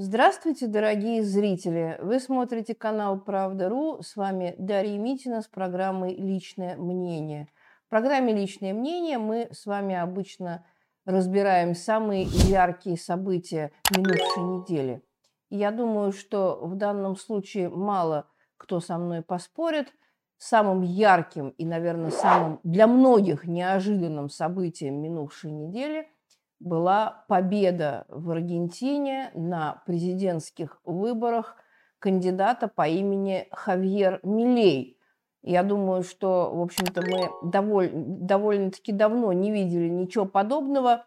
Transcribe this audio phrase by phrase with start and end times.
[0.00, 1.98] Здравствуйте, дорогие зрители!
[2.00, 4.00] Вы смотрите канал «Правда.ру».
[4.00, 7.48] С вами Дарья Митина с программой «Личное мнение».
[7.84, 10.64] В программе «Личное мнение» мы с вами обычно
[11.04, 15.02] разбираем самые яркие события минувшей недели.
[15.50, 19.88] И я думаю, что в данном случае мало кто со мной поспорит.
[20.36, 26.08] Самым ярким и, наверное, самым для многих неожиданным событием минувшей недели–
[26.60, 31.56] была победа в Аргентине на президентских выборах
[31.98, 34.98] кандидата по имени Хавьер Милей.
[35.42, 41.06] Я думаю, что, в общем-то, мы доволь, довольно-таки давно не видели ничего подобного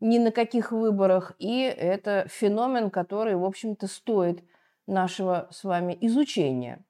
[0.00, 4.44] ни на каких выборах, и это феномен, который, в общем-то, стоит
[4.86, 6.84] нашего с вами изучения.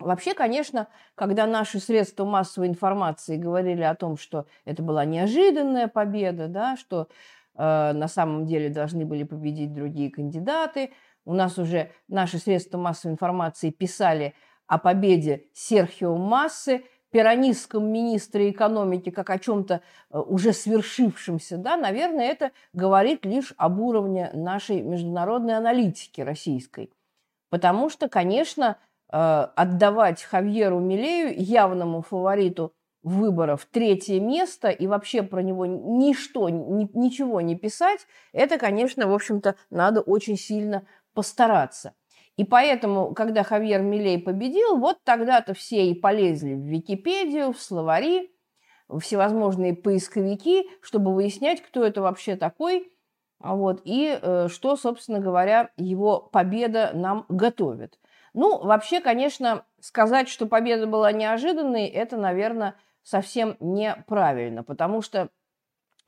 [0.00, 6.48] Вообще, конечно, когда наши средства массовой информации говорили о том, что это была неожиданная победа,
[6.48, 7.08] да, что
[7.54, 10.92] э, на самом деле должны были победить другие кандидаты,
[11.26, 14.34] у нас уже наши средства массовой информации писали
[14.66, 22.30] о победе Серхио Массы, пиранистском министре экономики, как о чем-то э, уже свершившемся, да, наверное,
[22.30, 26.90] это говорит лишь об уровне нашей международной аналитики российской.
[27.50, 28.78] Потому что, конечно,
[29.10, 32.72] отдавать Хавьеру Милею, явному фавориту
[33.02, 39.14] выборов, третье место и вообще про него ничто, ни, ничего не писать, это, конечно, в
[39.14, 41.94] общем-то, надо очень сильно постараться.
[42.36, 48.30] И поэтому, когда Хавьер Милей победил, вот тогда-то все и полезли в Википедию, в словари,
[48.88, 52.92] в всевозможные поисковики, чтобы выяснять, кто это вообще такой,
[53.38, 57.99] вот, и э, что, собственно говоря, его победа нам готовит.
[58.32, 65.30] Ну, вообще, конечно, сказать, что победа была неожиданной, это, наверное, совсем неправильно, потому что,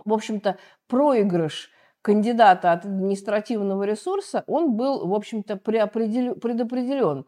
[0.05, 1.70] в общем-то, проигрыш
[2.01, 7.27] кандидата от административного ресурса, он был, в общем-то, предопределен.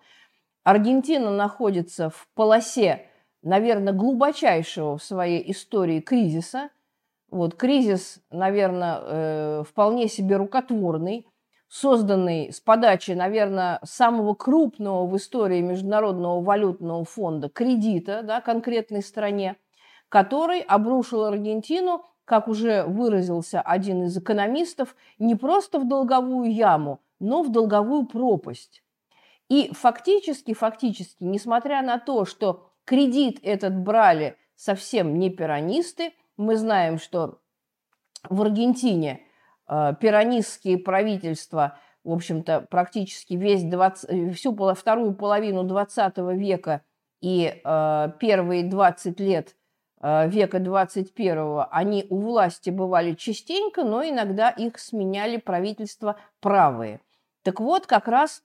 [0.63, 3.09] Аргентина находится в полосе,
[3.43, 6.71] наверное, глубочайшего в своей истории кризиса.
[7.31, 11.27] Вот кризис, наверное, э, вполне себе рукотворный–
[11.75, 19.57] созданный с подачи, наверное, самого крупного в истории Международного валютного фонда кредита да, конкретной стране,
[20.09, 27.43] который обрушил Аргентину, как уже выразился один из экономистов, не просто в долговую яму, но
[27.43, 28.85] в долговую пропасть.
[29.49, 37.01] И фактически, фактически, несмотря на то, что кредит этот брали совсем не пиранисты, мы знаем,
[37.01, 37.41] что
[38.31, 39.23] в Аргентине–
[39.67, 46.83] пиранистские правительства, в общем-то, практически весь 20, э, всю вторую половину 20 века
[47.21, 49.57] и э, первые 20 лет
[50.03, 57.01] века 21 они у власти бывали частенько, но иногда их сменяли правительства правые.
[57.43, 58.43] Так вот, как раз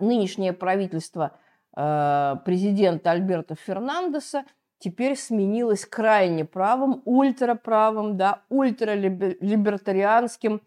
[0.00, 1.32] нынешнее правительство
[1.74, 4.44] президента Альберта Фернандеса–
[4.78, 10.62] теперь сменилось крайне правым, ультраправым, да, ультралибертарианским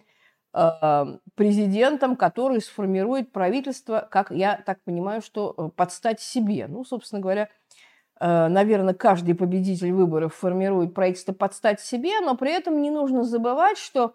[0.53, 1.05] э,
[1.35, 6.67] президентом, который сформирует правительство, как я так понимаю, что э, под стать себе.
[6.67, 7.49] Ну, собственно говоря,
[8.19, 13.23] э, наверное, каждый победитель выборов формирует правительство под стать себе, но при этом не нужно
[13.23, 14.13] забывать, что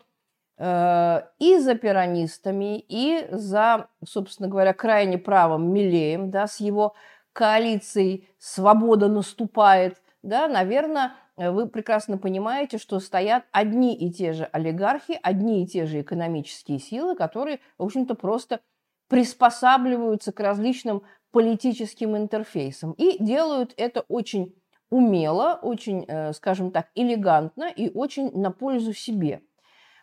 [0.58, 6.94] и за пиранистами, и за, собственно говоря, крайне правым Милеем, да, с его
[7.36, 15.20] коалицией «Свобода наступает», да, наверное, вы прекрасно понимаете, что стоят одни и те же олигархи,
[15.22, 18.60] одни и те же экономические силы, которые, в общем-то, просто
[19.08, 24.54] приспосабливаются к различным политическим интерфейсам и делают это очень
[24.88, 29.42] умело, очень, э, скажем так, элегантно и очень на пользу себе.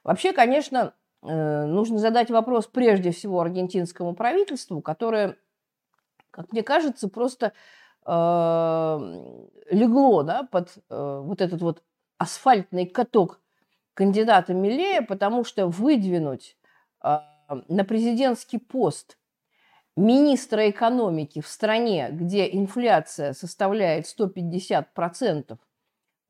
[0.04, 0.94] Вообще, конечно,
[1.24, 5.38] э, нужно задать вопрос прежде всего аргентинскому правительству, которое
[6.34, 7.54] как мне кажется, просто
[8.06, 8.12] э,
[9.70, 11.84] легло да, под э, вот этот вот
[12.18, 13.40] асфальтный каток
[13.94, 16.58] кандидата Милея, потому что выдвинуть
[17.04, 17.20] э,
[17.68, 19.18] на президентский пост
[19.96, 25.58] министра экономики в стране, где инфляция составляет 150%,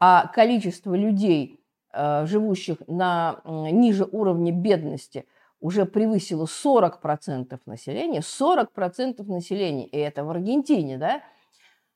[0.01, 1.63] а количество людей,
[1.93, 5.25] э, живущих на ниже уровня бедности,
[5.63, 11.21] уже превысило 40% населения, 40% населения, и это в Аргентине, да,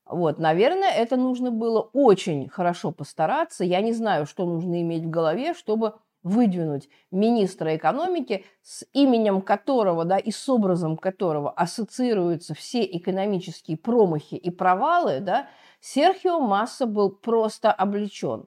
[0.06, 3.62] вот, наверное, это нужно было очень хорошо постараться.
[3.62, 10.06] Я не знаю, что нужно иметь в голове, чтобы выдвинуть министра экономики, с именем которого,
[10.06, 15.46] да, и с образом которого ассоциируются все экономические промахи и провалы, да,
[15.80, 18.46] Серхио Масса был просто облечен.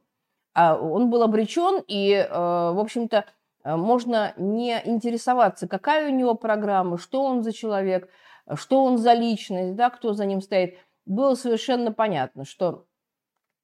[0.55, 3.25] А он был обречен, и, э, в общем-то,
[3.63, 8.09] можно не интересоваться, какая у него программа, что он за человек,
[8.55, 10.77] что он за личность, да, кто за ним стоит.
[11.05, 12.85] Было совершенно понятно, что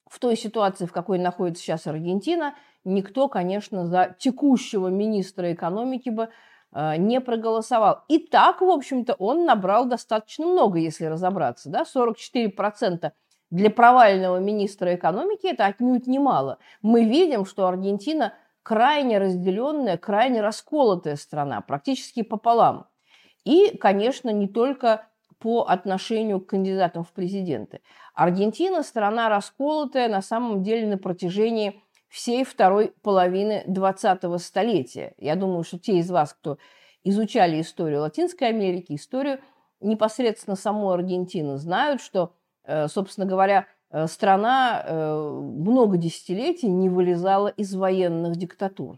[0.09, 6.29] в той ситуации, в какой находится сейчас Аргентина, никто, конечно, за текущего министра экономики бы
[6.73, 8.03] э, не проголосовал.
[8.07, 11.69] И так, в общем-то, он набрал достаточно много, если разобраться.
[11.69, 11.83] Да?
[11.83, 13.11] 44%
[13.49, 16.59] для провального министра экономики– это отнюдь немало.
[16.81, 18.33] Мы видим, что Аргентина
[18.67, 22.87] крайне разделенная, крайне расколотая страна, практически пополам.
[23.45, 25.07] И, конечно, не только
[25.39, 27.79] по отношению к кандидатам в президенты.
[28.13, 35.13] Аргентина– страна расколотая на самом деле на протяжении всей второй половины 20-го столетия.
[35.17, 36.57] Я думаю, что те из вас, кто
[37.05, 39.39] изучали историю Латинской Америки, историю
[39.79, 42.35] непосредственно самой Аргентины, знают, что,
[42.65, 43.65] э, собственно говоря,
[44.07, 48.97] страна э, много десятилетий не вылезала из военных диктатур.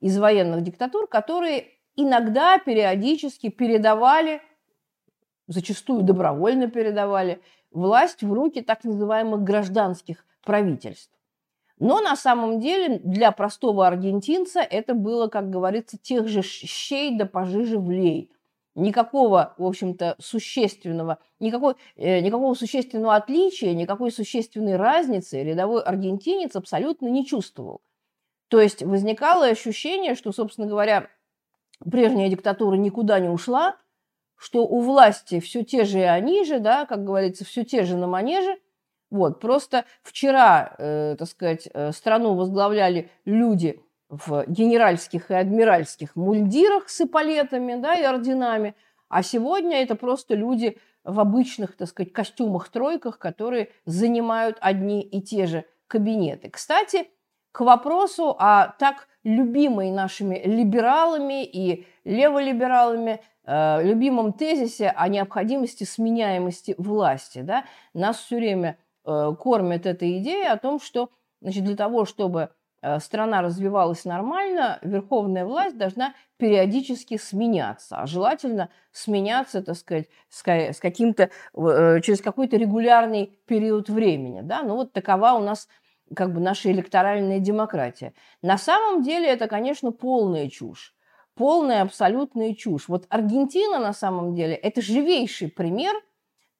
[0.00, 4.40] Из военных диктатур, которые иногда периодически передавали
[5.48, 7.40] зачастую добровольно передавали,
[7.70, 11.12] власть в руки так называемых гражданских правительств.
[11.78, 17.26] Но на самом деле для простого аргентинца это было, как говорится, тех же щей да
[17.26, 18.32] пожиже влей.
[18.76, 27.06] Никакого, в общем-то, существенного, никакой, э, никакого существенного отличия, никакой существенной разницы рядовой аргентинец абсолютно
[27.06, 27.80] не чувствовал.
[28.48, 31.08] То есть возникало ощущение, что, собственно говоря,
[31.90, 33.76] прежняя диктатура никуда не ушла,
[34.36, 37.96] что у власти все те же и они же, да, как говорится, все те же
[37.96, 38.58] на манеже.
[39.08, 46.88] Вот, просто вчера, э, так сказать, э, страну возглавляли люди в генеральских и адмиральских мундирах
[46.88, 48.74] с эполетами, да, и орденами,
[49.08, 55.46] а сегодня это просто люди в обычных, так сказать, костюмах-тройках, которые занимают одни и те
[55.46, 56.50] же кабинеты.
[56.50, 57.08] Кстати,
[57.52, 66.74] к вопросу о так любимой нашими либералами и леволибералами Э, любимом тезисе о необходимости сменяемости
[66.78, 67.42] власти.
[67.42, 67.64] Да?
[67.94, 71.10] Нас все время э, кормят этой идеей о том, что
[71.40, 72.50] значит, для того, чтобы
[73.00, 80.42] страна развивалась нормально, верховная власть должна периодически сменяться, а желательно сменяться, так сказать, с
[80.80, 84.42] каким-то, через какой-то регулярный период времени.
[84.42, 84.62] Да?
[84.62, 85.68] Ну вот такова у нас
[86.14, 88.12] как бы наша электоральная демократия.
[88.42, 90.96] На самом деле это, конечно, полная чушь
[91.36, 92.88] полная абсолютная чушь.
[92.88, 95.94] Вот Аргентина на самом деле это живейший пример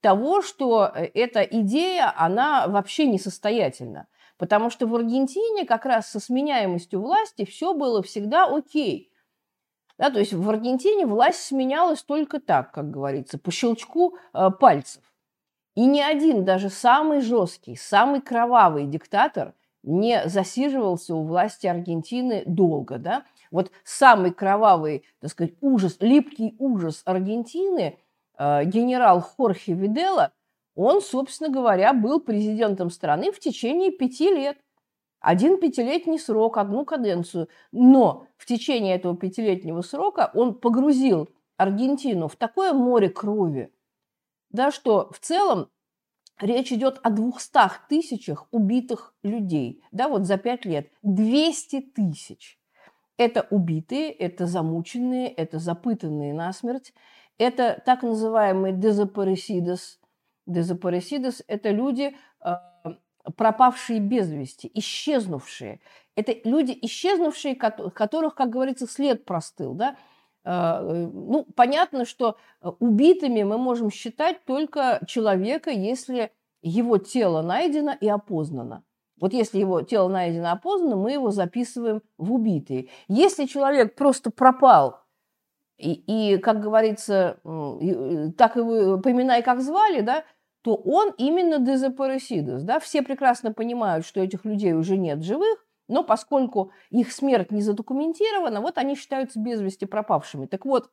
[0.01, 4.07] того, что э, эта идея, она вообще несостоятельна.
[4.39, 9.11] Потому что в Аргентине как раз со сменяемостью власти все было всегда окей.
[9.99, 15.03] Да, то есть в Аргентине власть сменялась только так, как говорится, по щелчку э, пальцев.
[15.75, 22.99] И ни один, даже самый жесткий, самый кровавый диктатор не засиживался у власти Аргентины долго.
[22.99, 23.25] Да?
[23.51, 27.99] Вот самый кровавый, так сказать, ужас, липкий ужас Аргентины,
[28.39, 30.33] э, генерал Хорхе Видела,
[30.77, 34.59] он, собственно говоря, был президентом страны в течение пяти лет.
[35.19, 37.49] Один пятилетний срок, одну каденцию.
[37.73, 43.73] Но в течение этого пятилетнего срока он погрузил Аргентину в такое море крови,
[44.51, 45.71] да, что в целом
[46.39, 47.59] речь идет о 200
[47.89, 49.83] тысячах убитых людей.
[49.91, 50.91] Да, вот за пять лет.
[51.03, 52.59] 200 тысяч.
[53.17, 56.93] Это убитые, это замученные, это запытанные насмерть,
[57.39, 59.99] это так называемые дезапаресидос.
[60.47, 62.63] Дезапаресидос– это люди, а,
[63.37, 65.81] пропавшие без вести, исчезнувшие.
[66.15, 69.75] Это люди, исчезнувшие, которых, как говорится, след простыл.
[69.75, 69.97] Да?
[70.45, 72.37] А, ну, понятно, что
[72.79, 78.85] убитыми мы можем считать только человека, если его тело найдено и опознано.
[79.21, 82.89] Вот если его тело найдено опознано, мы его записываем в убитые.
[83.09, 85.01] Если человек просто пропал,
[85.79, 87.39] и, и как говорится,
[88.37, 90.25] так его поминай, как звали, да,
[90.67, 92.65] то он именно дезапаресидус.
[92.65, 92.81] Да?
[92.81, 98.61] Все прекрасно понимают, что этих людей уже нет живых, но поскольку их смерть не задокументирована,
[98.61, 100.47] вот они считаются без вести пропавшими.
[100.47, 100.91] Так вот,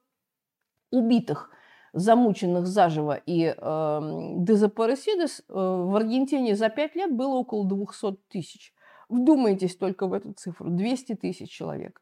[0.92, 1.50] убитых–
[1.94, 4.02] замученных заживо и э,
[4.38, 8.76] дезапаресидес э, в Аргентине за 5 лет было около 200 тысяч.
[9.10, 10.70] Вдумайтесь только в эту цифру.
[10.70, 12.00] 200 тысяч человек.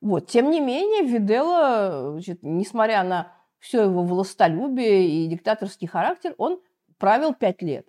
[0.00, 0.26] Вот.
[0.26, 6.60] Тем не менее, Видела, значит, несмотря на все его властолюбие и диктаторский характер, он
[6.98, 7.86] правил 5 лет.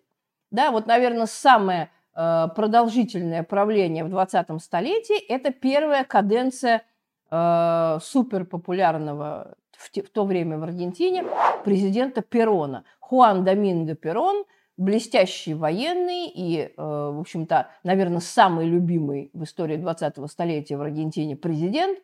[0.52, 6.84] Да, вот, наверное, самое э, продолжительное правление в 20 столетии– это первая каденция
[7.30, 11.24] э, суперпопулярного в то время в Аргентине
[11.64, 12.84] президента Перона.
[13.00, 14.46] Хуан Доминго Перон,
[14.78, 21.36] блестящий военный и, э, в общем-то, наверное, самый любимый в истории 20-го столетия в Аргентине
[21.36, 22.00] президент,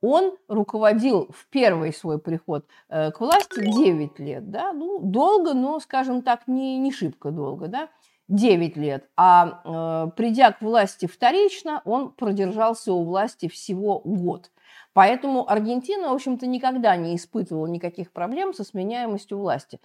[0.00, 5.78] он руководил в первый свой приход э, к власти 9 лет, да, ну, долго, но,
[5.80, 7.88] скажем так, не, не шибко долго, да,
[8.28, 9.08] 9 лет.
[9.16, 14.50] А э, придя к власти вторично, он продержался у власти всего год.
[14.92, 19.80] Поэтому Аргентина, в общем-то, никогда не испытывала никаких проблем со сменяемостью власти.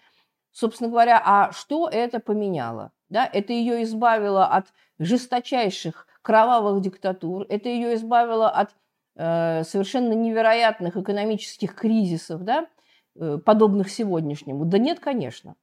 [0.51, 2.91] Собственно говоря, а что это поменяло?
[3.09, 4.67] Да, это ее избавило от
[4.99, 8.71] жесточайших кровавых диктатур, это ее избавило от
[9.15, 12.67] совершенно невероятных экономических кризисов, да,
[13.15, 14.65] э, подобных сегодняшнему.
[14.65, 15.55] Да нет, конечно.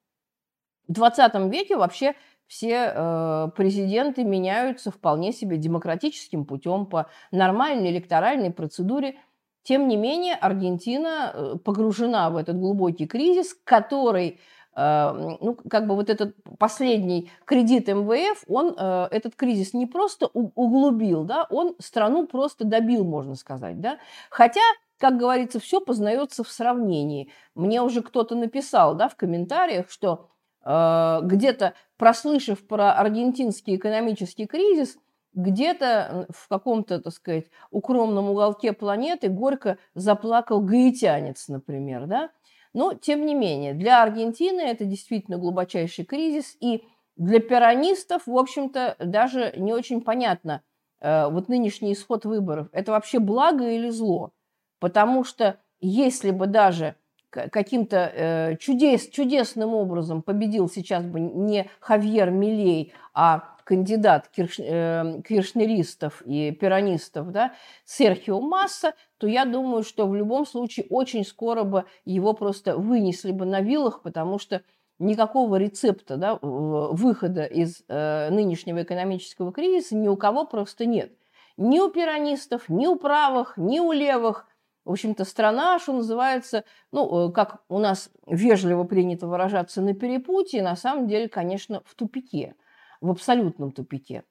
[0.87, 2.15] В 20 веке вообще
[2.47, 9.15] все э, президенты меняются вполне себе демократическим путем по нормальной электоральной процедуре.
[9.63, 15.95] Тем не менее, Аргентина э, погружена в этот глубокий кризис, который Э, ну, как бы
[15.95, 22.25] вот этот последний кредит МВФ, он э, этот кризис не просто углубил, да, он страну
[22.25, 23.99] просто добил, можно сказать, да.
[24.29, 24.61] Хотя,
[24.97, 27.31] как говорится, все познается в сравнении.
[27.53, 30.29] Мне уже кто-то написал, да, в комментариях, что
[30.65, 34.97] э, где-то прослышав про аргентинский экономический кризис,
[35.33, 42.29] где-то в каком-то, так сказать, укромном уголке планеты горько заплакал гаитянец, например, да.
[42.73, 46.83] Но, тем не менее, для Аргентины это действительно глубочайший кризис, и
[47.15, 50.61] для пиранистов, в общем-то, даже не очень понятно,
[50.99, 54.31] э, вот нынешний исход выборов, это вообще благо или зло.
[54.79, 56.95] Потому что если бы даже
[57.29, 65.21] каким-то э, чудес, чудесным образом победил сейчас бы не Хавьер Милей, а кандидат кирш, э,
[65.27, 67.53] киршнеристов и пиранистов, да,
[67.85, 73.31] Серхио Масса, то я думаю, что в любом случае очень скоро бы его просто вынесли
[73.31, 74.61] бы на вилах, потому что
[74.99, 81.11] никакого рецепта да, выхода из э, нынешнего экономического кризиса ни у кого просто нет.
[81.57, 84.47] Ни у пиранистов, ни у правых, ни у левых.
[84.85, 90.61] В общем-то, страна, что называется, ну, э, как у нас вежливо принято выражаться, на перепутье,
[90.61, 92.55] на самом деле, конечно, в тупике
[93.03, 94.23] в абсолютном тупике.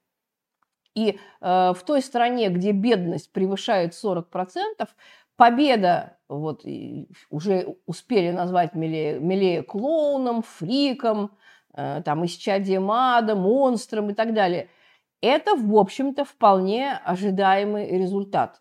[0.95, 4.89] И э, в той стране, где бедность превышает 40%,
[5.37, 6.65] победа, вот
[7.31, 11.31] уже успели назвать Милея, Милея клоуном, фриком,
[11.75, 14.69] э, там, исчадием ада, монстром и так далее,
[15.21, 18.61] это, в общем-то, вполне ожидаемый результат.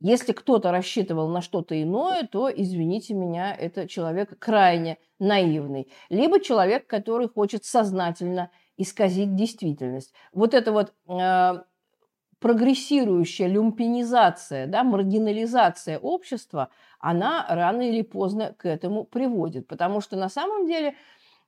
[0.00, 5.90] Если кто-то рассчитывал на что-то иное, то, извините меня, это человек крайне наивный.
[6.10, 10.12] Либо человек, который хочет сознательно исказить действительность.
[10.32, 11.62] Вот эта вот э,
[12.38, 16.68] прогрессирующая люмпинизация, да, маргинализация общества,
[16.98, 19.66] она рано или поздно к этому приводит.
[19.66, 20.94] Потому что на самом деле,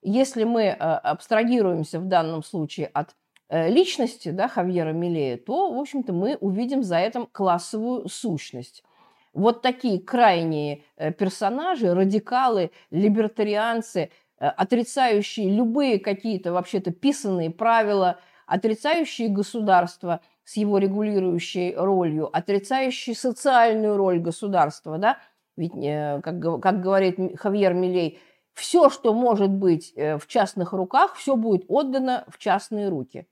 [0.02, 3.14] если мы э, абстрагируемся в данном случае от
[3.48, 8.82] э, личности да, Хавьера Милея, то, в общем-то, мы увидим за этим классовую сущность.
[9.34, 14.10] Вот такие крайние э, персонажи, радикалы, либертарианцы–
[14.46, 24.18] отрицающие любые какие-то вообще-то писанные правила, отрицающие государство с его регулирующей ролью, отрицающие социальную роль
[24.18, 25.18] государства, да,
[25.56, 28.20] ведь, э, как, как говорит Хавьер Милей,
[28.54, 33.26] все, что может быть э, в частных руках, все будет отдано в частные руки,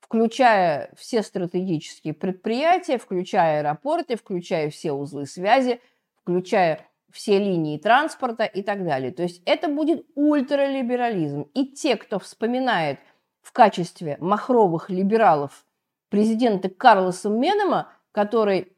[0.00, 5.80] включая все стратегические предприятия, включая аэропорты, включая все узлы связи,
[6.22, 6.86] включая
[7.16, 9.10] все линии транспорта и так далее.
[9.10, 11.48] То есть это будет ультралиберализм.
[11.54, 12.98] И те, кто вспоминает
[13.40, 15.64] в качестве махровых либералов
[16.10, 18.72] президента Карлоса Менема, который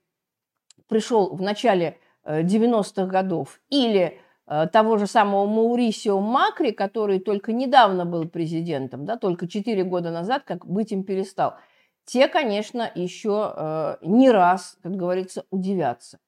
[0.88, 7.52] пришел в начале 90-х э, годов, или э, того же самого Маурисио Макри, который только
[7.52, 11.57] недавно был президентом, да, только 4 года назад, как быть им перестал,
[12.04, 16.21] те, конечно, еще э, не раз, как говорится, удивятся.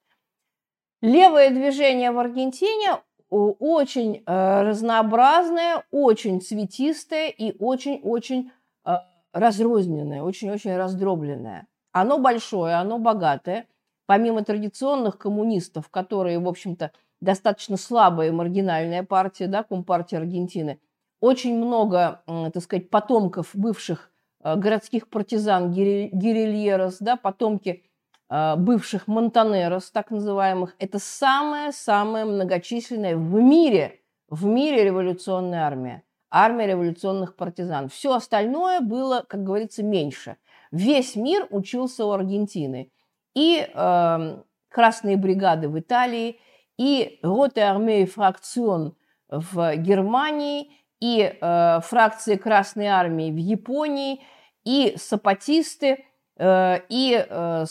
[1.02, 8.50] Левое движение в Аргентине очень э, разнообразное, очень цветистое и очень-очень
[8.84, 8.90] э,
[9.32, 11.66] разрозненное, очень-очень раздробленное.
[11.92, 13.66] Оно большое, оно богатое.
[14.06, 20.80] Помимо традиционных коммунистов, которые, в общем-то, достаточно слабая маргинальная партия, да, Компартия Аргентины,
[21.20, 24.10] очень много, так сказать, потомков бывших
[24.42, 27.84] э, городских партизан, гирильерос, да, потомки
[28.30, 37.34] бывших Монтанерос, так называемых, это самая-самая многочисленная в мире, в мире революционная армия, армия революционных
[37.34, 37.88] партизан.
[37.88, 40.36] Все остальное было, как говорится, меньше.
[40.70, 42.92] Весь мир учился у Аргентины.
[43.34, 46.38] И э, красные бригады в Италии,
[46.78, 48.96] и роты армии фракцион
[49.28, 50.70] в Германии,
[51.00, 54.22] и э, фракции Красной армии в Японии,
[54.64, 56.04] и сапатисты–
[56.40, 57.64] и, э,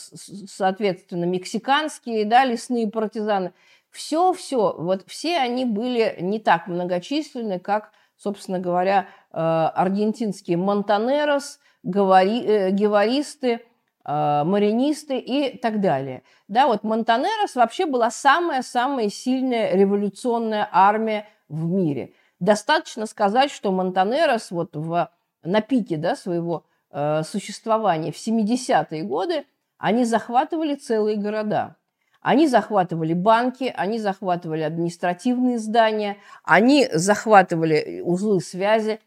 [0.46, 3.52] соответственно, мексиканские, да, лесные партизаны.
[3.90, 13.60] Все-все, вот все они были не так многочисленны, как, собственно говоря, аргентинские монтанерос, геваристы,
[14.04, 16.22] маринисты и так далее.
[16.46, 22.12] Да, вот Монтанерос вообще была самая-самая сильная революционная армия в мире.
[22.38, 25.10] Достаточно сказать, что Монтанерос вот в,
[25.42, 29.44] на пике да, своего э, существования в 70-е годы
[29.78, 31.76] они захватывали целые города.
[32.20, 39.00] Они захватывали банки, они захватывали административные здания, они захватывали узлы связи,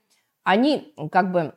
[0.44, 1.54] они как бы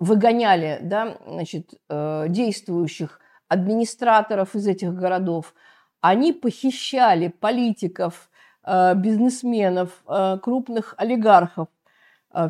[0.00, 5.54] выгоняли да, значит, э, действующих администраторов из этих городов,
[6.00, 8.28] они похищали политиков,
[8.66, 11.73] Э, бизнесменов, э, крупных олигархов, э,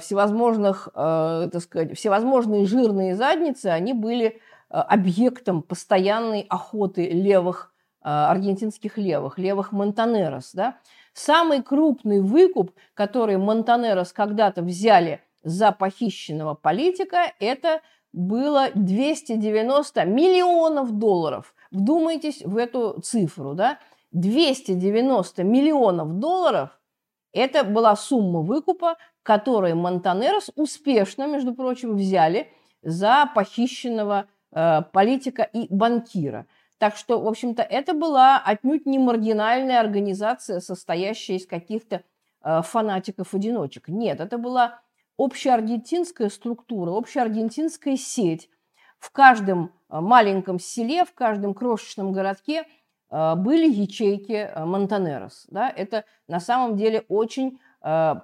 [0.01, 9.73] всевозможных, так сказать, всевозможные жирные задницы, они были объектом постоянной охоты левых, аргентинских левых, левых
[9.73, 10.53] Монтанерос.
[10.53, 10.79] Да?
[11.13, 17.81] Самый крупный выкуп, который Монтанерос когда-то взяли за похищенного политика, это
[18.13, 21.55] было 290 миллионов долларов.
[21.71, 23.79] Вдумайтесь в эту цифру, да?
[24.13, 26.81] 290 миллионов долларов–
[27.33, 32.49] это была сумма выкупа, которую Монтанерос успешно, между прочим, взяли
[32.83, 36.47] за похищенного э, политика и банкира.
[36.79, 42.03] Так что, в общем-то, это была отнюдь не маргинальная организация, состоящая из каких-то
[42.43, 43.89] э, фанатиков-одиночек.
[43.89, 44.81] Нет, это была
[45.19, 48.51] общеаргентинская структура, общеаргентинская сеть.
[48.99, 52.65] В каждом э, маленьком селе, в каждом крошечном городке–
[53.11, 55.47] были ячейки Монтанерос.
[55.49, 55.71] Да?
[55.71, 57.61] Это на самом деле очень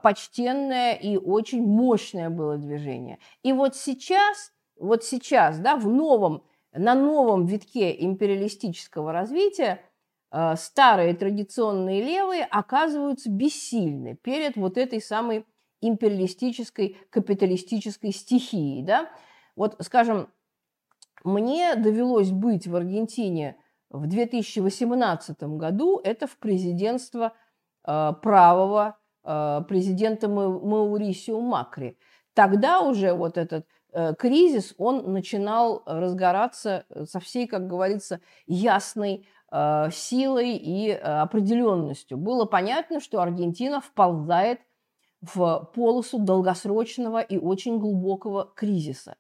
[0.03, 3.19] почтенное и очень мощное было движение.
[3.43, 9.83] И вот сейчас, вот сейчас, да, в новом, на новом витке империалистического развития
[10.33, 15.45] э, старые традиционные левые оказываются бессильны перед вот этой самой
[15.83, 18.83] империалистической, капиталистической стихией.
[18.83, 19.11] Да?
[19.57, 20.29] Вот, скажем,
[21.23, 23.57] мне довелось быть в Аргентине–
[23.91, 27.33] в 2018 году это в президентство
[27.85, 31.97] э, правого э, президента Маурисио Макри.
[32.35, 39.27] Тогда уже вот этот э, кризис, он начинал разгораться со всей, как говорится, ясной
[39.91, 42.17] силой и определенностью.
[42.17, 44.61] Было понятно, что Аргентина вползает
[45.21, 49.17] в полосу долгосрочного и очень глубокого кризиса.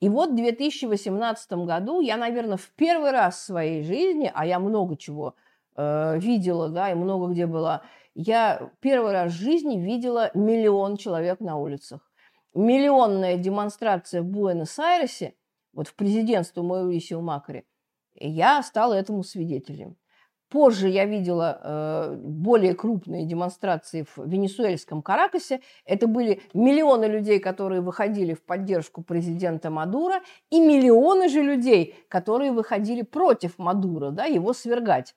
[0.00, 4.58] И вот в 2018 году я, наверное, в первый раз в своей жизни, а я
[4.58, 5.36] много чего
[5.76, 7.82] э, видела, да, и много где была,
[8.14, 12.10] я первый раз в жизни видела миллион человек на улицах.
[12.54, 15.34] Миллионная демонстрация в Буэнос-Айресе,
[15.72, 17.64] вот в президентство Маурисио Макари,
[18.14, 19.96] я стала этому свидетелем.
[20.50, 25.62] Позже я видела э, более крупные демонстрации в венесуэльском Каракасе.
[25.86, 30.20] Это были миллионы людей, которые выходили в поддержку президента Мадура,
[30.50, 35.14] и миллионы же людей, которые выходили против Мадура, да, его свергать.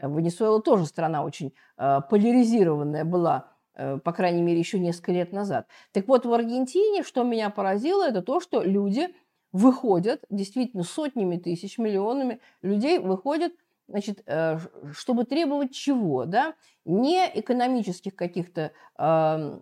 [0.00, 5.66] Венесуэла тоже страна очень э, поляризированная была, э, по крайней мере, еще несколько лет назад.
[5.92, 9.08] Так вот, в Аргентине, что меня поразило, это то, что люди
[9.52, 13.52] выходят, действительно сотнями тысяч, миллионами людей выходят–
[13.88, 14.58] значит, э,
[14.92, 19.60] чтобы требовать чего, да, не экономических каких-то э,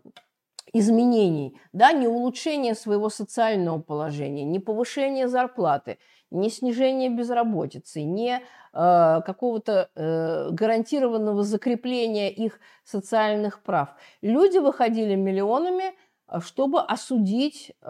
[0.72, 5.98] изменений, да, не улучшения своего социального положения, не повышения зарплаты,
[6.36, 8.40] не снижения безработицы, не э,
[8.72, 13.90] какого-то э, гарантированного закрепления их социальных прав.
[14.22, 15.94] Люди выходили миллионами,
[16.28, 17.86] э, чтобы осудить э,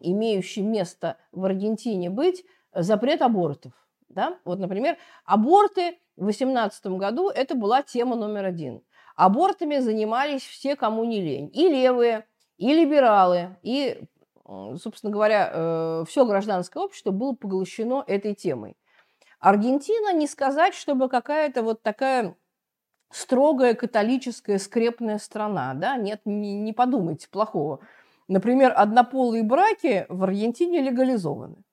[0.00, 3.72] имеющий место в Аргентине быть запрет абортов.
[4.08, 4.38] Да?
[4.44, 8.82] Вот, например, аборты в 2018 году это была тема номер один.
[9.16, 11.50] Абортами занимались все, кому не лень.
[11.52, 14.02] И левые, и либералы, и,
[14.78, 18.76] собственно говоря, э, все гражданское общество было поглощено этой темой.
[19.38, 22.36] Аргентина не сказать, чтобы какая-то вот такая
[23.10, 27.80] строгая католическая скрепная страна, да, нет, не, подумайте плохого.
[28.28, 31.64] Например, однополые браки в Аргентине легализованы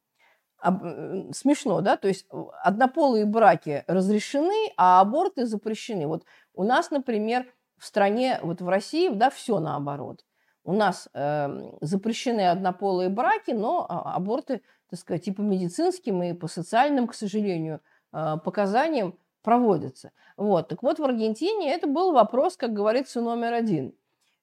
[1.32, 2.26] смешно, да, то есть
[2.64, 6.08] однополые браки разрешены, а аборты запрещены.
[6.08, 7.46] Вот у нас, например,
[7.78, 10.26] в стране, вот в России, да, все наоборот.
[10.68, 16.34] У нас э, запрещены однополые браки, но а, аборты, так сказать, и по медицинским, и
[16.34, 17.80] по социальным, к сожалению,
[18.12, 20.12] э, показаниям проводятся.
[20.36, 20.68] Вот.
[20.68, 23.94] Так вот, в Аргентине это был вопрос, как говорится, номер один.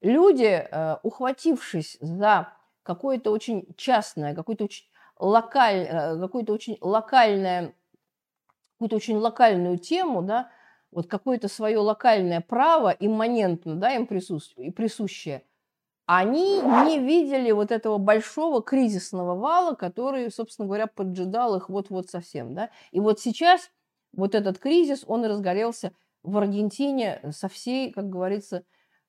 [0.00, 2.48] Люди, э, ухватившись за
[2.82, 4.86] какое-то очень частное, какое-то очень
[5.18, 7.74] локаль, э, какую-то очень локальное,
[8.76, 10.50] какую-то очень локальную тему, да,
[10.90, 15.42] вот какое-то свое локальное право имманентно, да, им присущее,
[16.06, 22.54] они не видели вот этого большого кризисного вала, который, собственно говоря, поджидал их вот-вот совсем,
[22.54, 22.70] да.
[22.90, 23.70] И вот сейчас
[24.12, 28.64] вот этот кризис, он разгорелся в Аргентине со всей, как говорится,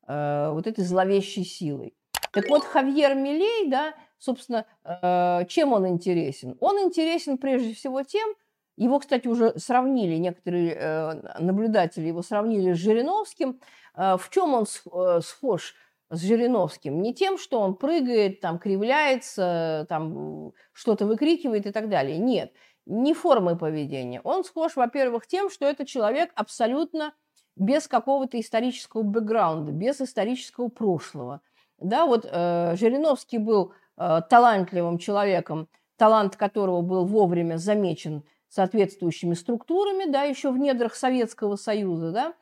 [0.07, 1.95] э, вот этой зловещей силой.
[2.31, 6.57] Так вот, Хавьер Милей, да, собственно, э, чем он интересен?
[6.59, 8.35] Он интересен прежде всего тем,
[8.77, 13.59] его, кстати, уже сравнили, некоторые э, наблюдатели его сравнили с Жириновским.
[13.95, 15.73] В чем он схож
[16.09, 17.01] с Жириновским?
[17.01, 22.17] Не тем, что он прыгает, там, кривляется, там, что-то выкрикивает и так далее.
[22.17, 22.51] Нет
[22.85, 24.21] не формой поведения.
[24.23, 27.13] Он схож, во-первых, тем, что это человек абсолютно
[27.55, 31.41] без какого-то исторического бэкграунда, без исторического прошлого.
[31.79, 40.09] Да, вот э, Жириновский был э, талантливым человеком, талант которого был вовремя замечен соответствующими структурами,
[40.09, 42.33] да, еще в недрах Советского Союза, да,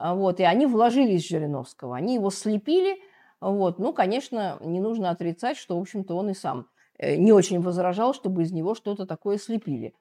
[0.00, 2.98] вот, и они вложились в Жириновского, они его слепили,
[3.40, 6.66] вот, ну, конечно, не нужно отрицать, что, в общем-то, он и сам
[7.00, 9.94] Э, не очень возражал, чтобы из него что-то такое слепили.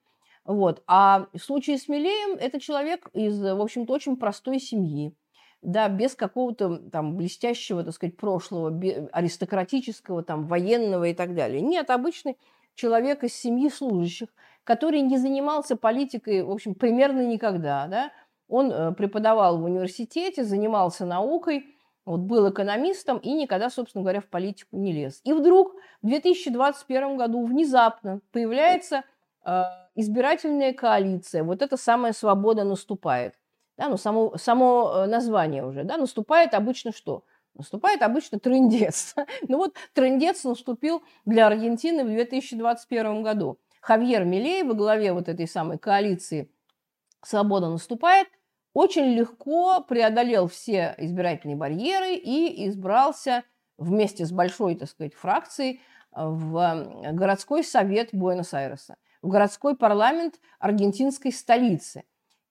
[0.44, 0.84] Вот.
[0.86, 5.14] А в случае с Милеем это человек из, в общем-то, очень простой семьи,
[5.62, 8.78] да, без какого-то там блестящего, так сказать, прошлого,
[9.14, 11.62] аристократического, там, военного и так далее.
[11.62, 12.38] Нет, обычный
[12.76, 14.28] человек из семьи служащих,
[14.66, 18.12] который не занимался политикой, в общем, примерно никогда, да.
[18.50, 24.26] Он э, преподавал в университете, занимался наукой, вот был экономистом и никогда, собственно говоря, в
[24.26, 25.22] политику не лез.
[25.24, 29.04] И вдруг в 2021 году внезапно появляется
[29.46, 29.64] э,
[29.96, 31.44] избирательная коалиция.
[31.44, 33.36] Вот эта самая свобода наступает.
[33.78, 35.84] Да, ну, само, само э, название уже.
[35.84, 37.24] Да, наступает обычно что?
[37.54, 39.14] Наступает обычно трендец.
[39.48, 43.60] ну вот трендец наступил для Аргентины в 2021 году.
[43.82, 46.52] Хавьер Милей во главе вот этой самой коалиции
[47.24, 48.28] «Свобода наступает»
[48.74, 53.44] очень легко преодолел все избирательные барьеры и избрался
[53.78, 62.04] вместе с большой, так сказать, фракцией в городской совет Буэнос-Айреса, в городской парламент аргентинской столицы.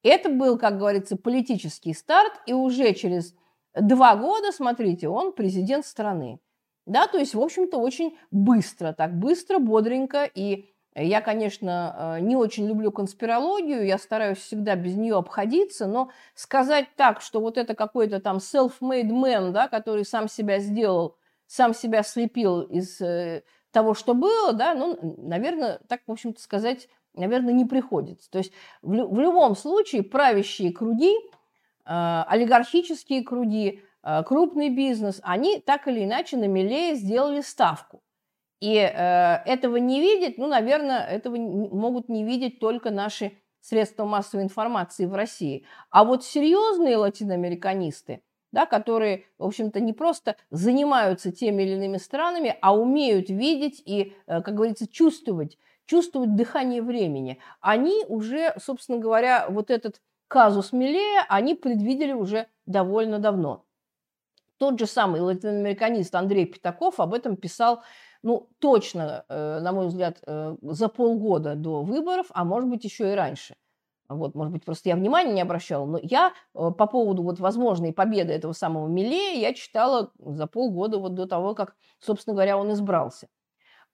[0.02, 3.34] Это был, как говорится, политический старт, и уже через
[3.74, 6.40] два года, смотрите, он президент страны.
[6.86, 10.72] Да, то есть, в общем-то, очень быстро, так быстро, бодренько и
[11.04, 16.88] я, конечно, э, не очень люблю конспирологию, я стараюсь всегда без нее обходиться, но сказать
[16.96, 22.02] так, что вот это какой-то там self-made man, да, который сам себя сделал, сам себя
[22.02, 27.64] слепил из э, того, что было, да, ну, наверное, так, в общем-то, сказать, наверное, не
[27.64, 28.30] приходится.
[28.30, 35.60] То есть в, в любом случае правящие круги, э, олигархические круги, э, крупный бизнес, они
[35.60, 38.02] так или иначе на милее сделали ставку.
[38.60, 44.44] И э, этого не видеть, ну, наверное, этого могут не видеть только наши средства массовой
[44.44, 45.64] информации в России.
[45.90, 52.56] А вот серьезные латиноамериканисты, да, которые, в общем-то, не просто занимаются теми или иными странами,
[52.60, 59.46] а умеют видеть и, э, как говорится, чувствовать, чувствовать дыхание времени, они уже, собственно говоря,
[59.48, 63.64] вот этот казус Милея, они предвидели уже довольно давно.
[64.58, 67.82] Тот же самый латиноамериканист Андрей Пятаков об этом писал
[68.22, 73.12] ну, точно, э, на мой взгляд, э, за полгода до выборов, а может быть, еще
[73.12, 73.54] и раньше.
[74.08, 77.92] Вот, может быть, просто я внимания не обращала, но я э, по поводу вот возможной
[77.92, 82.72] победы этого самого Милея я читала за полгода вот до того, как, собственно говоря, он
[82.72, 83.28] избрался.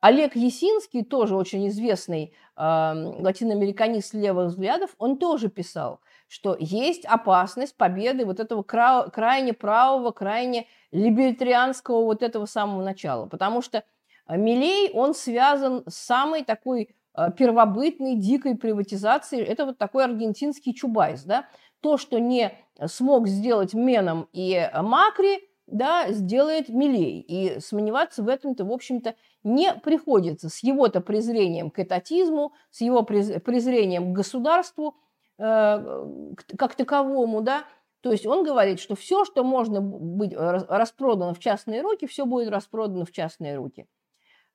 [0.01, 7.77] Олег Есинский, тоже очень известный э, латиноамериканист левых взглядов, он тоже писал, что есть опасность
[7.77, 13.27] победы вот этого кра- крайне правого, крайне либертарианского вот этого самого начала.
[13.27, 13.83] Потому что
[14.29, 19.45] Милей, он связан с самой такой а, первобытной, дикой приватизацией.
[19.45, 21.47] Это вот такой аргентинский Чубайс, да.
[21.81, 22.53] То, что не
[22.87, 27.21] смог сделать Меном и Макри, да, сделает Милей.
[27.21, 30.49] И сомневаться в этом-то, в общем-то, не приходится.
[30.49, 34.97] С его-то презрением к этатизму, с его презрением к государству
[35.39, 36.07] э,
[36.57, 37.65] как таковому, да,
[38.05, 42.51] то есть он говорит, что все, что можно быть распродано в частные руки, все будет
[42.51, 43.87] распродано в частные руки.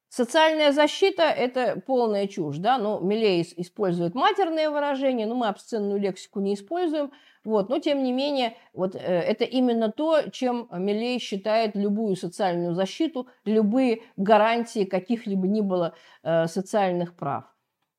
[0.10, 6.40] Социальная защита– это полная чушь, да, но Милей использует матерные выражения, но мы обсценную лексику
[6.40, 7.12] не используем,
[7.44, 12.74] вот, но тем не менее, вот э, это именно то, чем Милей считает любую социальную
[12.74, 15.94] защиту, любые гарантии каких-либо ни было
[16.24, 17.44] э, социальных прав.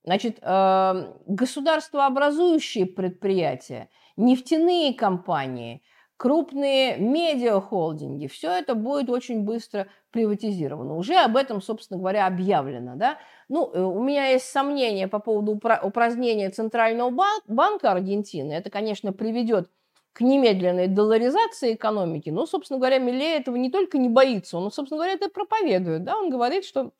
[0.02, 5.82] Значит, э, государствообразующие предприятия, нефтяные компании,
[6.20, 8.26] крупные медиахолдинги.
[8.26, 10.96] Все это будет очень быстро приватизировано.
[10.96, 12.96] Уже об этом, собственно говоря, объявлено.
[12.96, 13.16] Да?
[13.48, 17.10] Ну, э, у меня есть сомнения по поводу упразднения Центрального
[17.48, 18.52] банка Аргентины.
[18.52, 19.70] Это, конечно, приведет
[20.12, 22.28] к немедленной долларизации экономики.
[22.28, 26.04] Но, собственно говоря, Милей этого не только не боится, он, собственно говоря, это проповедует.
[26.04, 26.18] Да?
[26.18, 26.92] Он говорит, что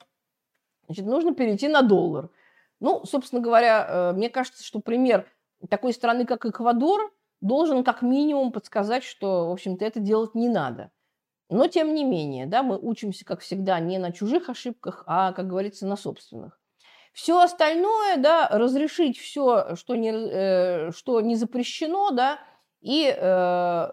[0.87, 2.30] значит, нужно перейти на доллар.
[2.80, 5.26] Ну, собственно говоря, э, мне кажется, что пример
[5.68, 10.90] такой страны, как Эквадор, должен как минимум подсказать, что, в общем-то, это делать не надо.
[11.48, 15.48] Но, тем не менее, да, мы учимся, как всегда, не на чужих ошибках, а, как
[15.48, 16.61] говорится, на собственных.
[17.12, 22.38] Все остальное, да, разрешить все, что не, э, что не запрещено, да,
[22.81, 23.88] и э,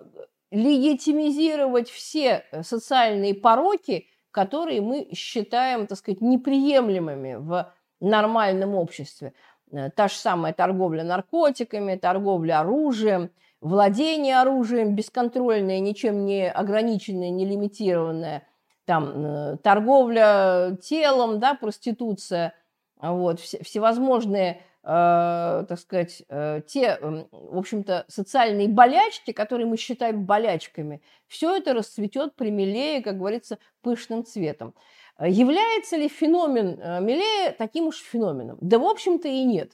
[0.52, 9.34] легитимизировать все социальные пороки, которые мы считаем, так сказать, неприемлемыми в нормальном обществе.
[9.72, 13.30] Э, та же самая торговля наркотиками, торговля оружием,
[13.62, 18.48] владение оружием бесконтрольное, ничем не ограниченное, не лимитированное,
[18.86, 22.54] там, э, торговля телом, да, проституция,
[23.02, 26.98] вот, всевозможные, э, так сказать, э, те,
[27.32, 33.60] в общем-то, социальные болячки, которые мы считаем болячками, все это расцветет при Милее, как говорится,
[33.82, 34.74] пышным цветом.
[35.20, 38.58] Является ли феномен э, Милея таким уж феноменом?
[38.62, 39.72] Да, в общем-то, и нет.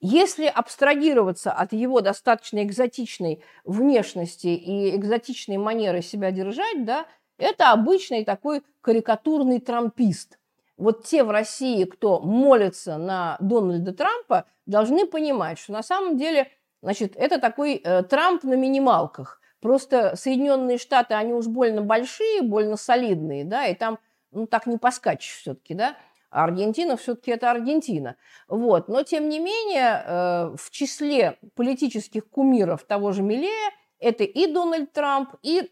[0.00, 7.06] Если абстрагироваться от его достаточно экзотичной внешности и экзотичной манеры себя держать, да,
[7.38, 10.38] это обычный такой карикатурный трампист.
[10.76, 16.48] Вот те в России, кто молится на Дональда Трампа, должны понимать, что на самом деле
[16.82, 19.40] значит, это такой э, Трамп на минималках.
[19.60, 23.98] Просто Соединенные Штаты, они уж больно большие, больно солидные, да, и там
[24.34, 25.96] ну, так не поскачешь все-таки, да,
[26.30, 28.16] Аргентина все-таки это Аргентина.
[28.48, 28.88] Вот.
[28.88, 33.70] Но, тем не менее, э, в числе политических кумиров того же Милея
[34.00, 35.70] это и Дональд Трамп, и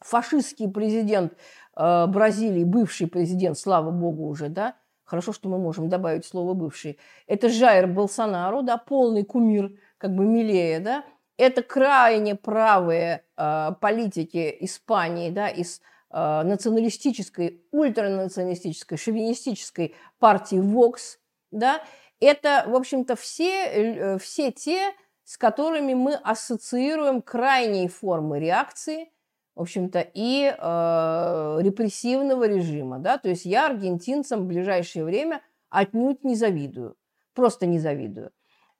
[0.00, 1.34] фашистский президент
[1.76, 6.98] э, Бразилии, бывший президент, слава богу уже, да, хорошо, что мы можем добавить слово «бывший»,
[7.26, 11.04] это Жайр Болсонару, да, полный кумир как бы Милея, да,
[11.38, 21.18] это крайне правые э, политики Испании, да, из националистической, ультранационалистической, шовинистической партии Vox,
[21.50, 21.82] да,
[22.20, 24.92] это, в общем-то, все, э, все те,
[25.24, 29.10] с которыми мы ассоциируем крайние формы реакции,
[29.54, 32.98] в общем-то, и э, репрессивного режима.
[32.98, 33.18] Да?
[33.18, 36.96] То есть я аргентинцам в ближайшее время отнюдь не завидую.
[37.34, 38.32] Просто не завидую.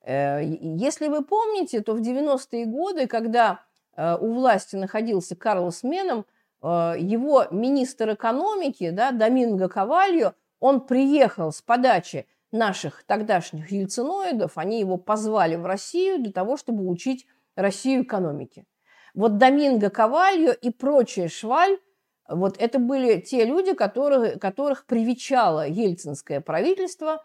[0.03, 3.61] Э, если вы помните, то в 90-е годы, когда
[3.97, 6.36] э, у власти находился Карлос Меном, Э,
[6.67, 14.97] его министр экономики, да, Доминго Кавальо, он приехал с подачи наших тогдашних ельциноидов, они его
[14.97, 18.65] позвали в Россию для того, чтобы учить Россию экономике.
[19.15, 21.79] Вот Доминго Кавальо и прочая шваль,
[22.29, 27.25] вот это были те люди, которых, которых привечало ельцинское правительство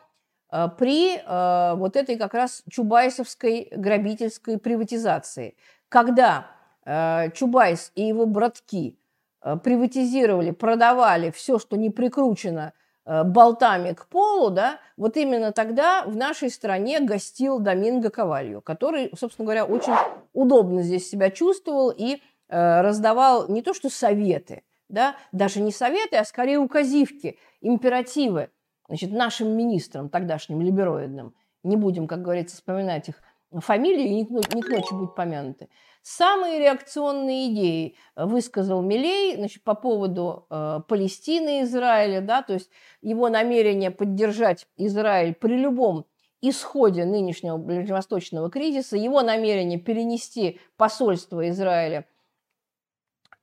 [0.51, 5.55] э, при э, вот этой как раз чубайсовской грабительской приватизации.
[5.89, 6.47] Когда
[6.83, 9.00] Чубайс и его братки– Э,
[9.41, 12.73] приватизировали, продавали все, что не прикручено
[13.05, 19.11] э, болтами к полу, да, вот именно тогда в нашей стране гостил Доминго Ковальо, который,
[19.17, 19.93] собственно говоря, очень
[20.33, 26.17] удобно здесь себя чувствовал и э, раздавал не то что советы, да, даже не советы,
[26.17, 28.49] а скорее указивки, императивы
[28.87, 31.33] значит, нашим министрам тогдашним либероидным.
[31.63, 33.15] Не будем, как говорится, вспоминать их
[33.51, 35.69] фамилии, не, не к ночи будут помянуты.
[36.03, 42.71] Самые реакционные идеи высказал Милей значит, по поводу э, Палестины и Израиля, да, то есть
[43.01, 46.07] его намерение поддержать Израиль при любом
[46.41, 52.07] исходе нынешнего ближневосточного кризиса, его намерение перенести посольство Израиля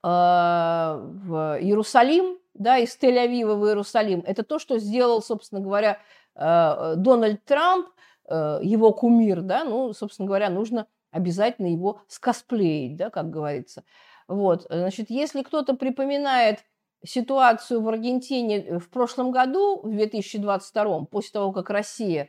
[0.03, 4.25] э, в Иерусалим, да, из Тель-Авива в Иерусалим.
[4.27, 6.01] Это то, что сделал, собственно говоря,
[6.35, 7.87] э, Дональд Трамп,
[8.29, 13.85] э, его кумир, да, ну, собственно говоря, нужно обязательно его скосплеить, да, как говорится.
[14.27, 16.65] Вот, значит, если кто-то припоминает
[17.05, 22.29] ситуацию в Аргентине э, в прошлом году, в 2022, после того, как Россия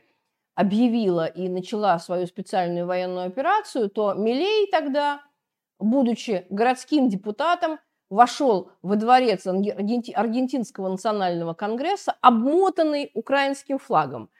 [0.54, 5.22] объявила и начала свою специальную военную операцию, то Милей тогда,
[5.78, 14.30] будучи городским депутатом, вошел во дворец Аргентинского национального конгресса, обмотанный украинским флагом–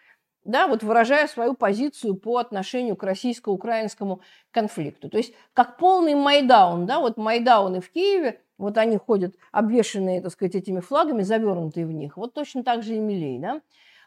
[0.50, 5.08] да, вот выражая свою позицию по отношению к российско-украинскому конфликту.
[5.08, 10.32] То есть как полный майдаун, да, вот майдауны в Киеве, вот они ходят обвешенные, так
[10.32, 12.16] сказать, этими флагами, завернутые в них.
[12.16, 13.62] Вот точно так же и Милей, да.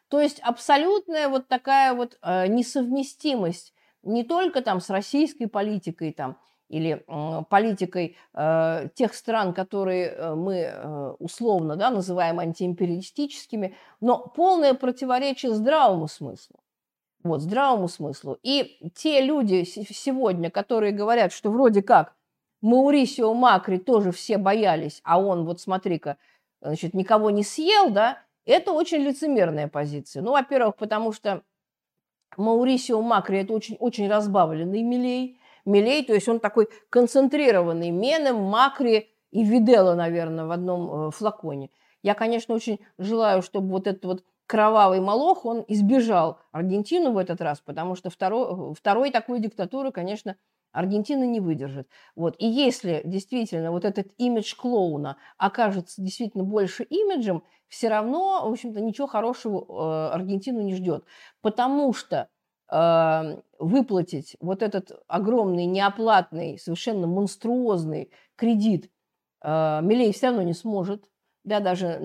[0.10, 6.38] То есть абсолютная вот такая вот э, несовместимость не только там с российской политикой там,
[6.74, 7.06] или
[7.50, 15.54] политикой э, тех стран, которые э, мы э, условно да, называем антиимпериалистическими, но полное противоречие
[15.54, 16.56] здравому смыслу.
[17.24, 18.40] Вот, здравому смыслу.
[18.42, 22.16] И те люди сегодня, которые говорят, что вроде как
[22.62, 26.18] Маурисио Макри тоже все боялись, а он, вот смотри-ка,
[26.62, 30.24] значит, никого не съел, да, это очень лицемерная позиция.
[30.24, 31.44] Ну, во-первых, потому что
[32.36, 35.38] Маурисио Макри– это очень, очень разбавленный Милей.
[35.66, 41.70] Милей, то есть он такой концентрированный Менем, Макри и Видела, наверное, в одном э, флаконе.
[42.02, 47.42] Я, конечно, очень желаю, чтобы вот этот вот кровавый молох, он избежал Аргентину в этот
[47.42, 50.36] раз, потому что второй, второй такой диктатуры, конечно,
[50.74, 51.88] Аргентина не выдержит.
[52.16, 52.36] Вот.
[52.40, 58.82] И если действительно вот этот имидж клоуна окажется действительно больше имиджем, все равно, в общем-то,
[58.82, 61.06] ничего хорошего э, Аргентину не ждет.
[61.42, 62.28] Потому что э,
[62.70, 68.90] выплатить вот этот огромный, неоплатный, совершенно монструозный кредит
[69.42, 71.10] э, Милей все равно не сможет,
[71.44, 72.00] да, даже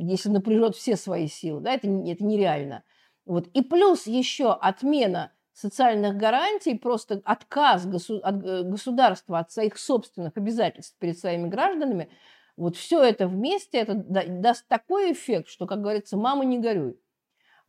[0.00, 2.84] если напряжет все свои силы, да, это, это нереально.
[3.24, 3.48] Вот.
[3.48, 10.96] И плюс еще отмена социальных гарантий, просто отказ от э, государства от своих собственных обязательств
[10.98, 12.10] перед своими гражданами,
[12.56, 16.98] вот все это вместе это даст такой эффект, что, как говорится, мама не горюй.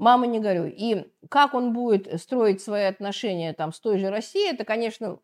[0.03, 0.69] Мама не горюй.
[0.69, 5.19] И как он будет строить свои отношения там, с той же Россией, это, конечно,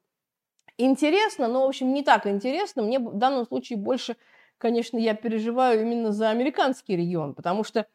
[0.78, 2.82] интересно, но, в общем, не так интересно.
[2.82, 4.16] Мне в данном случае больше,
[4.58, 7.88] конечно, я переживаю именно за американский регион, потому что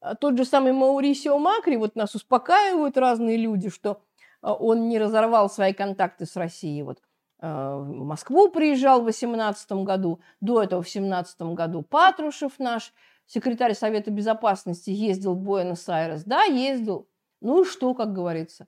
[0.00, 4.02] э, тот же самый Маурисио Макри, вот нас успокаивают разные люди, что
[4.40, 6.82] а, он не разорвал свои контакты с Россией.
[6.82, 6.98] Вот
[7.38, 12.92] а, в Москву приезжал в 2018 году, до этого в 2017 году Патрушев наш,
[13.32, 16.24] секретарь Совета Безопасности, ездил в Буэнос-Айрес.
[16.24, 17.08] Да, ездил.
[17.40, 18.66] Ну и что, как говорится.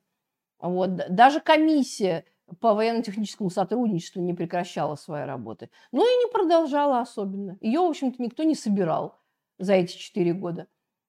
[0.58, 0.96] Вот.
[1.10, 2.24] Даже комиссия
[2.60, 5.70] по военно-техническому сотрудничеству не прекращала своей работы.
[5.92, 7.58] Ну и не продолжала особенно.
[7.60, 9.18] Ее, в общем-то, никто не собирал
[9.58, 10.66] за эти четыре года.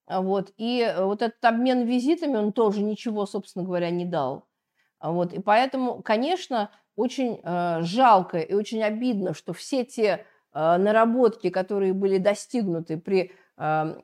[0.08, 0.52] Вот.
[0.58, 4.48] И вот этот обмен визитами, он тоже ничего, собственно говоря, не дал.
[5.02, 11.50] Вот, и поэтому, конечно, очень э, жалко и очень обидно, что все те э, наработки,
[11.50, 13.96] которые были достигнуты при э,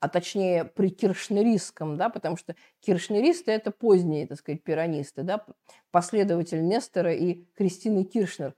[0.00, 5.44] а точнее при киршнеристском, да, потому что киршнеристы– это поздние, так сказать, пиранисты, да,
[5.90, 8.54] последователь Нестера и Кристины Киршнер.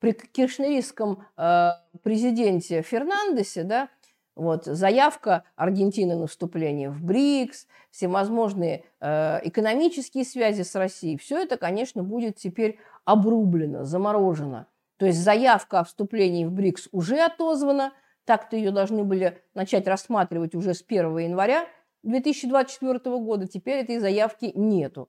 [0.00, 1.70] При киршнеристском э,
[2.02, 3.88] президенте Фернандесе, да,
[4.34, 11.56] вот, заявка Аргентины на вступление в БРИКС, всевозможные э, экономические связи с Россией, все это,
[11.56, 14.66] конечно, будет теперь обрублено, заморожено.
[14.96, 17.92] То есть заявка о вступлении в БРИКС уже отозвана,
[18.24, 21.66] так-то ее должны были начать рассматривать уже с 1 января
[22.02, 25.08] 2024 года, теперь этой заявки нету.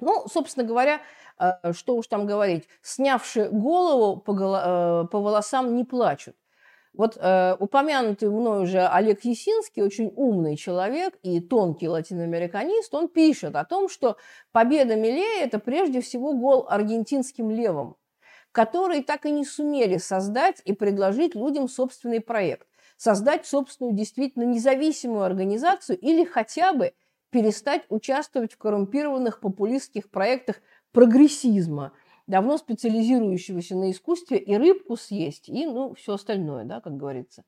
[0.00, 1.00] Ну, собственно говоря,
[1.38, 6.36] э, что уж там говорить, снявши голову по, э, по волосам не плачут.
[6.92, 13.56] Вот э, упомянутый мной уже Олег Есинский, очень умный человек и тонкий латиноамериканист, он пишет
[13.56, 14.16] о том, что
[14.52, 17.96] победа Милея– это прежде всего гол аргентинским левым,
[18.54, 25.24] которые так и не сумели создать и предложить людям собственный проект, создать собственную действительно независимую
[25.24, 26.94] организацию или хотя бы
[27.30, 30.62] перестать участвовать в коррумпированных популистских проектах
[30.92, 31.92] прогрессизма–
[32.26, 37.44] давно специализирующегося на искусстве, и рыбку съесть, и, ну, все остальное, да, как говорится.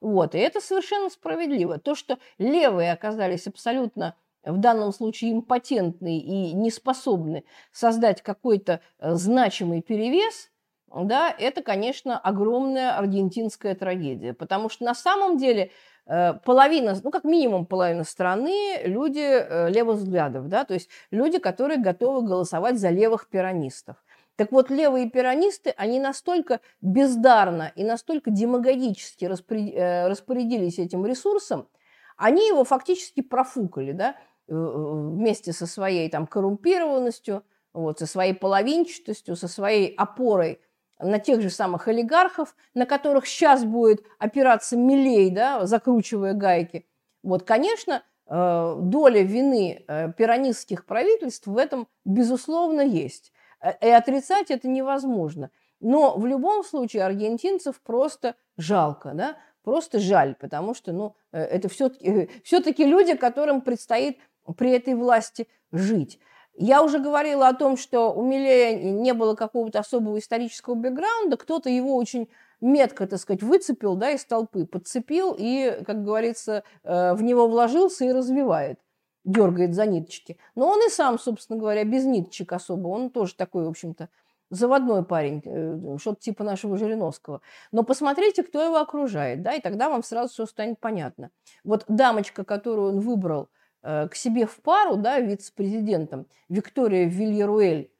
[0.00, 1.78] Вот, и это совершенно справедливо.
[1.78, 9.14] То, что левые оказались абсолютно в данном случае импотентны и не способны создать какой-то э,
[9.14, 10.50] значимый перевес,
[10.92, 14.34] да, это, конечно, огромная аргентинская трагедия.
[14.34, 15.70] Потому что на самом деле
[16.06, 21.38] э, половина, ну, как минимум половина страны люди э, левых взглядов, да, то есть люди,
[21.38, 23.96] которые готовы голосовать за левых пиранистов.
[24.36, 31.68] Так вот, левые пиранисты, они настолько бездарно и настолько демагогически распорядились этим ресурсом,
[32.16, 34.16] они его фактически профукали, да,
[34.50, 40.60] вместе со своей там коррумпированностью, вот, со своей половинчатостью, со своей опорой
[40.98, 46.86] на тех же самых олигархов, на которых сейчас будет опираться Милей, да, закручивая гайки.
[47.22, 49.84] Вот, конечно, э, доля вины
[50.18, 53.32] пиранистских правительств в этом, безусловно, есть.
[53.60, 55.50] Э, и отрицать это невозможно.
[55.80, 61.68] Но в любом случае аргентинцев просто жалко, да, просто жаль, потому что, ну, э, это
[61.68, 64.18] все-таки, все-таки люди, которым предстоит
[64.56, 66.18] при этой власти жить.
[66.54, 71.70] Я уже говорила о том, что у Милея не было какого-то особого исторического бэкграунда, кто-то
[71.70, 72.28] его очень
[72.60, 78.04] метко, так сказать, выцепил да, из толпы, подцепил и, как говорится, э, в него вложился
[78.04, 78.78] и развивает.
[79.24, 80.38] дергает за ниточки.
[80.54, 82.88] Но он и сам, собственно говоря, без ниточек особо.
[82.88, 84.08] Он тоже такой, в общем-то,
[84.50, 87.40] заводной парень, э, что-то типа нашего Жириновского.
[87.72, 91.30] Но посмотрите, кто его окружает, да, и тогда вам сразу все станет понятно.
[91.64, 93.48] Вот дамочка, которую он выбрал
[93.82, 97.90] к себе в пару, да, вице-президентом, Виктория Вильеруэль,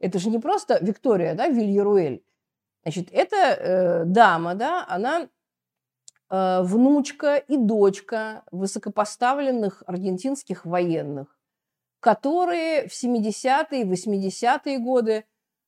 [0.00, 2.24] это же не просто Виктория, да, Вильеруэль,
[2.82, 5.28] значит, это э, дама, да, она
[6.30, 11.38] э, внучка и дочка высокопоставленных аргентинских военных,
[12.00, 15.24] которые в 70-е, 80-е годы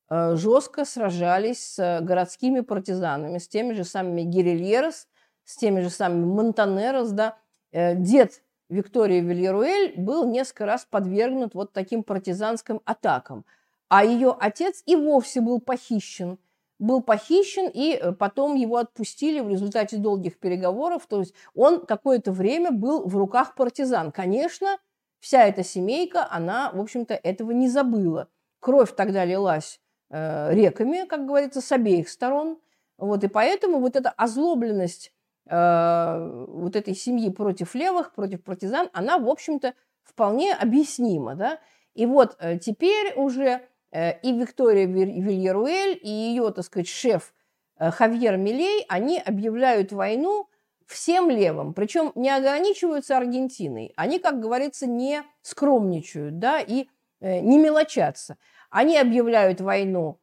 [0.09, 5.09] Э, жестко сражались с городскими партизанами, с теми же самыми гирильерос,
[5.45, 7.39] с теми же самыми Монтанерос, да.
[7.73, 13.45] Э, дед Виктории Вильеруэль был несколько раз подвергнут вот таким партизанским атакам.
[13.89, 16.39] А ее отец и вовсе был похищен.
[16.79, 21.07] Был похищен, и э, потом его отпустили в результате долгих переговоров.
[21.07, 24.13] То есть он какое-то время был в руках партизан.
[24.13, 24.79] Конечно,
[25.21, 28.29] вся эта семейка, она, в общем-то, этого не забыла.
[28.61, 32.59] Кровь тогда лилась Э, реками, как говорится, с обеих сторон.
[32.97, 35.13] Вот, и поэтому вот эта озлобленность
[35.49, 41.35] э, вот этой семьи против левых, против партизан, она, в общем-то, вполне объяснима.
[41.35, 41.59] Да?
[41.95, 47.35] И вот э, теперь уже э, и Виктория Вильеруэль, и ее, так сказать, шеф
[47.79, 50.49] Хавьер Милей, они объявляют войну
[50.87, 53.93] всем левым, причем не ограничиваются Аргентиной.
[53.97, 56.87] Они, как говорится, не скромничают да, и
[57.21, 58.39] не мелочатся.
[58.71, 60.21] Они объявляют войну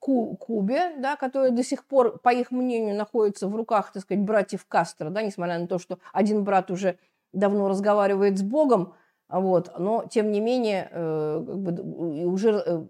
[0.00, 4.66] Кубе, да, которая до сих пор, по их мнению, находится в руках, так сказать, братьев
[4.66, 6.98] Кастро, да, несмотря на то, что один брат уже
[7.32, 8.94] давно разговаривает с Богом,
[9.28, 12.86] вот, но, тем не менее, э, как бы, уже э,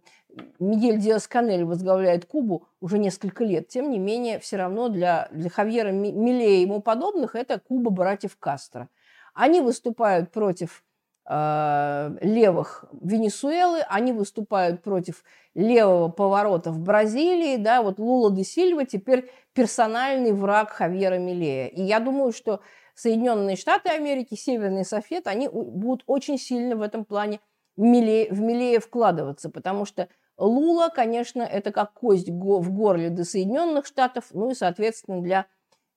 [0.59, 3.69] Мигель Диас-Канель возглавляет Кубу уже несколько лет.
[3.69, 8.37] Тем не менее, все равно для, для Хавьера Милея и ему подобных это Куба братьев
[8.39, 8.89] Кастро.
[9.35, 10.92] Они выступают против Э,
[11.25, 15.23] левых Венесуэлы, они выступают против
[15.55, 21.69] левого поворота в Бразилии, да, вот Лула де Сильва теперь персональный враг Хавьера Милея.
[21.69, 22.61] И я думаю, что
[22.95, 27.41] Соединенные Штаты Америки, Северный Софет, они будут очень сильно в этом плане
[27.77, 33.87] Миле, в Милея вкладываться, потому что Лула, конечно, это как кость в горле для Соединенных
[33.87, 35.47] Штатов, ну и, соответственно, для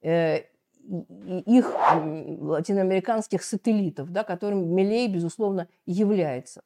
[0.02, 0.44] э,
[1.46, 1.74] их
[2.40, 6.62] латиноамериканских сателлитов, да, которым Милей, безусловно, является.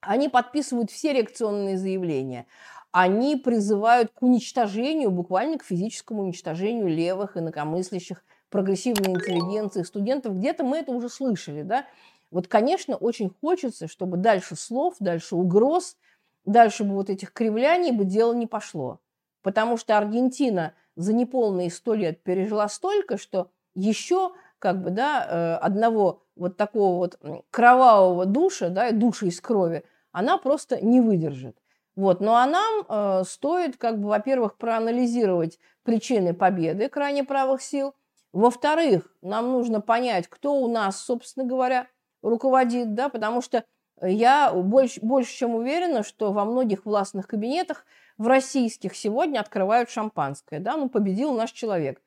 [0.00, 2.46] Они подписывают все реакционные заявления.
[2.92, 10.36] Они призывают к уничтожению, буквально к физическому уничтожению левых, инакомыслящих, прогрессивной интеллигенции, студентов.
[10.36, 11.62] Где-то мы это уже слышали.
[11.62, 11.84] Да?
[12.30, 15.96] Вот, конечно, очень хочется, чтобы дальше слов, дальше угроз,
[16.44, 19.00] дальше бы вот этих кривляний бы дело не пошло.
[19.42, 25.54] Потому что Аргентина– за неполные сто лет пережила столько, что еще как бы, да, э,
[25.64, 27.18] одного вот такого вот
[27.50, 31.56] кровавого душа, да, души из крови, она просто не выдержит.
[31.94, 32.20] Вот.
[32.20, 37.94] Ну а нам э, стоит, как бы, во-первых, проанализировать причины победы крайне правых сил.
[38.32, 41.86] Во-вторых, нам нужно понять, кто у нас, собственно говоря,
[42.22, 43.64] руководит, да, потому что
[44.02, 47.84] я больше, больше чем уверена, что во многих властных кабинетах
[48.16, 52.00] в российских сегодня открывают шампанское, да, ну, победил наш человек.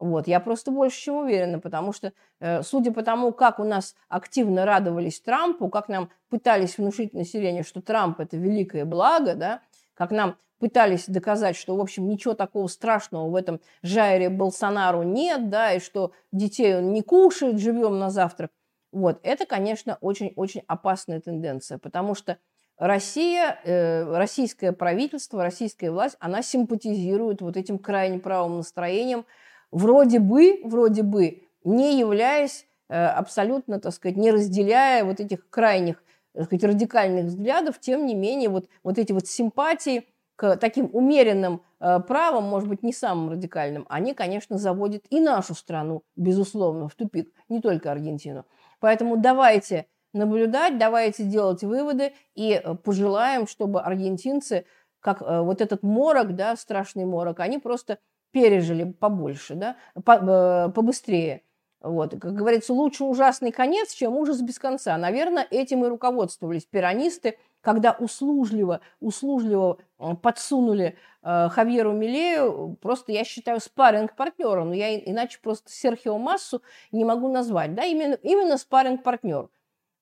[0.00, 3.94] Вот, я просто больше чем уверена, потому что, э, судя по тому, как у нас
[4.08, 9.60] активно радовались Трампу, как нам пытались внушить население, что Трамп– это великое благо, да,
[9.94, 15.48] как нам пытались доказать, что, в общем, ничего такого страшного в этом Жайре Болсонару нет,
[15.48, 18.50] да, и что детей он не кушает живем на завтрак.
[18.94, 22.38] Вот, это, конечно, очень-очень опасная тенденция, потому что
[22.78, 29.26] Россия, э, российское правительство, российская власть, она симпатизирует вот этим крайне правым настроением,
[29.72, 36.00] вроде бы, вроде бы, не являясь э, абсолютно, так сказать, не разделяя вот этих крайних,
[36.32, 41.62] так сказать, радикальных взглядов, тем не менее, вот, вот эти вот симпатии к таким умеренным
[41.80, 46.94] э, правам, может быть, не самым радикальным, они, конечно, заводят и нашу страну, безусловно, в
[46.94, 48.44] тупик, не только Аргентину.
[48.80, 54.64] Поэтому давайте наблюдать, давайте делать выводы и э, пожелаем, чтобы аргентинцы,
[55.00, 57.98] как э, вот этот морок, да, страшный морок, они просто
[58.30, 61.42] пережили побольше, да, э, побыстрее.
[61.80, 62.12] Вот.
[62.18, 64.96] Как говорится, лучше ужасный конец, чем ужас без конца.
[64.96, 69.78] Наверное, этим и руководствовались пиранисты, когда услужливо, услужливо
[70.22, 76.62] подсунули э, Хавьеру Милею, просто, я считаю, спарринг-партнером, но я иначе просто Серхио Массу
[76.92, 77.74] не могу назвать.
[77.74, 77.84] Да?
[77.84, 79.48] Именно, именно спарринг-партнер.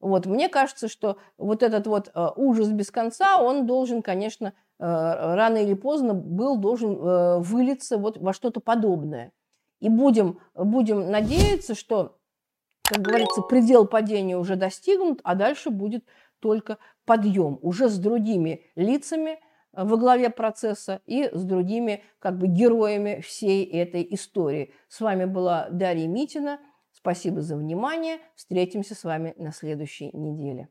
[0.00, 4.52] Вот, мне кажется, что вот этот вот э, ужас без конца, он должен, конечно, э,
[4.80, 9.30] рано или поздно был должен э, вылиться вот во что-то подобное.
[9.78, 12.18] И будем, будем надеяться, что
[12.82, 16.04] как говорится, предел падения уже достигнут, а дальше будет
[16.42, 19.30] только подъем уже с другими лицами
[19.72, 24.72] э, во главе процесса и с другими как бы героями всей этой истории.
[24.88, 26.60] С вами была Дарья Митина.
[26.92, 28.18] Спасибо за внимание.
[28.34, 30.68] Встретимся с вами на следующей неделе.